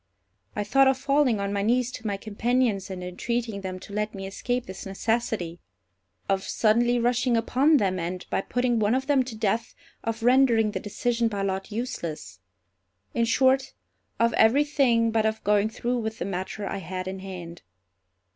[0.55, 4.15] I thought of falling on my knees to my companions, and entreating them to let
[4.15, 5.59] me escape this necessity;
[6.27, 10.71] of suddenly rushing upon them, and, by putting one of them to death, of rendering
[10.71, 13.73] the decision by lot useless—in short,
[14.19, 17.61] of every thing but of going through with the matter I had in hand.